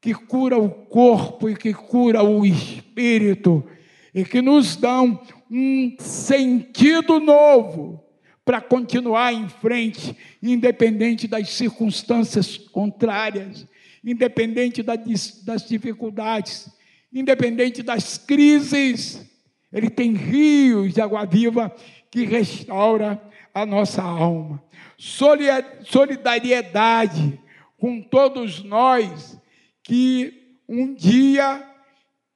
que 0.00 0.12
cura 0.12 0.58
o 0.58 0.68
corpo 0.68 1.48
e 1.48 1.54
que 1.54 1.72
cura 1.72 2.24
o 2.24 2.44
espírito 2.44 3.64
e 4.12 4.24
que 4.24 4.42
nos 4.42 4.74
dão 4.74 5.22
um 5.48 5.94
sentido 6.00 7.20
novo 7.20 8.02
para 8.44 8.60
continuar 8.60 9.32
em 9.32 9.48
frente, 9.48 10.16
independente 10.42 11.28
das 11.28 11.48
circunstâncias 11.50 12.58
contrárias, 12.58 13.68
independente 14.04 14.82
das 14.82 15.68
dificuldades 15.68 16.79
independente 17.12 17.82
das 17.82 18.16
crises, 18.18 19.28
ele 19.72 19.90
tem 19.90 20.14
rios 20.14 20.94
de 20.94 21.00
água 21.00 21.24
viva 21.24 21.74
que 22.10 22.24
restaura 22.24 23.22
a 23.54 23.64
nossa 23.64 24.02
alma. 24.02 24.60
Solidariedade 24.98 27.40
com 27.78 28.02
todos 28.02 28.62
nós 28.62 29.40
que 29.82 30.58
um 30.68 30.92
dia 30.94 31.66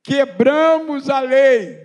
quebramos 0.03 1.11
a 1.11 1.21
lei. 1.21 1.85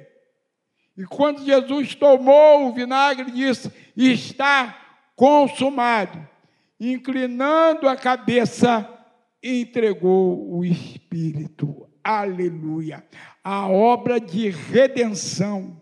E 0.97 1.03
quando 1.05 1.45
Jesus 1.45 1.93
tomou 1.95 2.67
o 2.67 2.73
vinagre, 2.73 3.31
disse: 3.31 3.71
Está 3.95 4.75
consumado. 5.15 6.27
Inclinando 6.79 7.87
a 7.89 7.95
cabeça, 7.95 8.87
entregou 9.43 10.57
o 10.57 10.63
Espírito 10.63 11.88
aleluia, 12.03 13.03
a 13.43 13.67
obra 13.67 14.19
de 14.19 14.49
redenção 14.49 15.81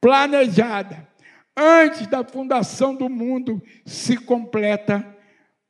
planejada 0.00 1.08
antes 1.56 2.06
da 2.06 2.24
fundação 2.24 2.94
do 2.94 3.08
mundo 3.08 3.62
se 3.84 4.16
completa 4.16 5.16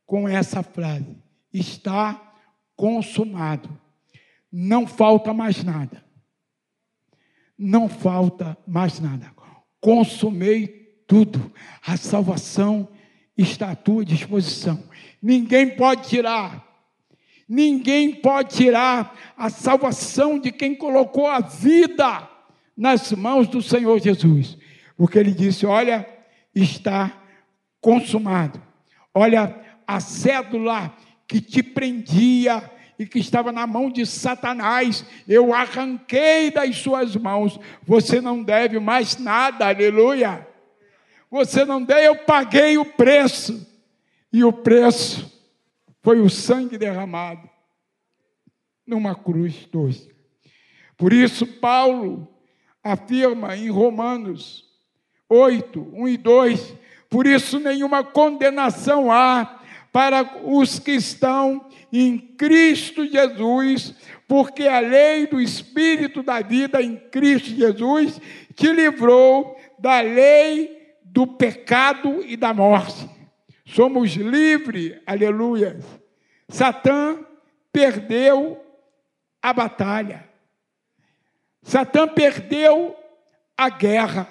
com 0.07 0.29
essa 0.29 0.63
frase: 0.63 1.17
está 1.53 2.35
consumado. 2.77 3.69
Não 4.51 4.87
falta 4.87 5.35
mais 5.35 5.65
nada. 5.65 6.05
Não 7.59 7.89
falta 7.89 8.57
mais 8.67 9.01
nada. 9.01 9.33
Consumei 9.81 10.69
tudo. 11.07 11.53
A 11.85 11.97
salvação 11.97 12.89
está 13.37 13.73
à 13.73 13.77
tua 13.77 14.05
disposição. 14.05 14.83
Ninguém 15.21 15.77
pode 15.77 16.09
tirar 16.09 16.64
Ninguém 17.49 18.15
pode 18.15 18.57
tirar 18.57 19.17
a 19.37 19.51
salvação 19.51 20.39
de 20.39 20.51
quem 20.51 20.75
colocou 20.75 21.27
a 21.27 21.41
vida 21.41 22.29
nas 22.77 23.13
mãos 23.13 23.47
do 23.47 23.61
Senhor 23.61 24.01
Jesus. 24.01 24.57
Porque 24.97 25.19
ele 25.19 25.33
disse: 25.33 25.67
Olha, 25.67 26.09
está 26.55 27.13
consumado. 27.81 28.63
Olha, 29.13 29.55
a 29.87 30.01
cédula 30.01 30.93
que 31.27 31.41
te 31.41 31.63
prendia 31.63 32.71
e 32.99 33.07
que 33.07 33.19
estava 33.19 33.53
na 33.53 33.67
mão 33.67 33.91
de 33.91 34.07
Satanás, 34.07 35.05
eu 35.29 35.53
arranquei 35.53 36.51
das 36.51 36.77
suas 36.77 37.15
mãos. 37.17 37.59
Você 37.83 38.21
não 38.21 38.43
deve 38.43 38.79
mais 38.79 39.19
nada, 39.19 39.67
aleluia. 39.67 40.47
Você 41.31 41.65
não 41.65 41.83
deve, 41.83 42.07
eu 42.07 42.17
paguei 42.17 42.79
o 42.79 42.85
preço. 42.85 43.67
E 44.33 44.43
o 44.45 44.53
preço 44.53 45.34
foi 46.05 46.21
o 46.21 46.29
sangue 46.29 46.77
derramado 46.77 47.49
numa 48.87 49.15
cruz 49.15 49.67
doce. 49.73 50.15
Por 50.99 51.15
isso, 51.15 51.47
Paulo 51.47 52.29
afirma 52.83 53.57
em 53.57 53.71
Romanos 53.71 54.65
8, 55.31 55.81
1 55.95 56.09
e 56.09 56.17
2: 56.19 56.77
por 57.09 57.27
isso 57.27 57.59
nenhuma 57.59 58.05
condenação 58.05 59.11
há 59.11 59.61
para 59.91 60.43
os 60.45 60.79
que 60.79 60.91
estão 60.91 61.65
em 61.91 62.19
Cristo 62.19 63.07
Jesus, 63.07 63.95
porque 64.29 64.65
a 64.65 64.81
lei 64.81 65.27
do 65.27 65.41
Espírito 65.41 66.23
da 66.23 66.43
vida 66.43 66.83
em 66.83 66.97
Cristo 66.97 67.49
Jesus 67.49 68.21
te 68.55 68.71
livrou 68.71 69.57
da 69.79 70.01
lei 70.01 70.97
do 71.03 71.27
pecado 71.27 72.23
e 72.27 72.37
da 72.37 72.53
morte 72.53 73.14
somos 73.65 74.13
livres, 74.13 75.01
aleluia. 75.07 75.79
Satã 76.49 77.25
perdeu 77.73 78.65
a 79.43 79.53
batalha. 79.53 80.29
Satã 81.63 82.07
perdeu 82.07 82.97
a 83.57 83.69
guerra. 83.69 84.29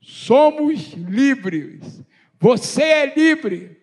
somos 0.00 0.92
livres. 0.94 2.02
Você 2.40 2.82
é 2.82 3.14
livre 3.14 3.76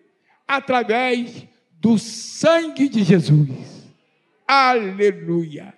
através 0.48 1.46
do 1.72 1.98
sangue 1.98 2.88
de 2.88 3.04
Jesus. 3.04 3.86
Aleluia. 4.46 5.74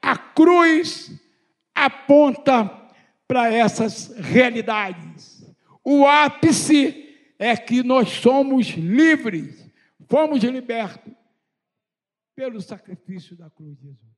A 0.00 0.16
cruz 0.16 1.12
aponta 1.74 2.70
para 3.26 3.52
essas 3.52 4.14
realidades. 4.16 5.44
O 5.84 6.06
ápice 6.06 7.05
é 7.38 7.56
que 7.56 7.82
nós 7.82 8.08
somos 8.08 8.68
livres, 8.68 9.70
fomos 10.08 10.42
libertos 10.42 11.12
pelo 12.34 12.60
sacrifício 12.60 13.36
da 13.36 13.50
cruz 13.50 13.76
de 13.78 13.86
Jesus. 13.88 14.15